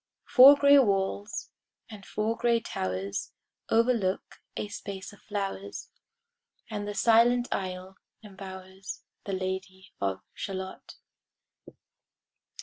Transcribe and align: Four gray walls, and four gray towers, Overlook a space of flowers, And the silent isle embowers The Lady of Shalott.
Four 0.25 0.55
gray 0.55 0.79
walls, 0.79 1.51
and 1.87 2.07
four 2.07 2.35
gray 2.35 2.59
towers, 2.59 3.33
Overlook 3.69 4.41
a 4.57 4.67
space 4.67 5.13
of 5.13 5.21
flowers, 5.21 5.89
And 6.71 6.87
the 6.87 6.95
silent 6.95 7.47
isle 7.51 7.97
embowers 8.23 9.03
The 9.25 9.33
Lady 9.33 9.93
of 10.01 10.23
Shalott. 10.33 10.95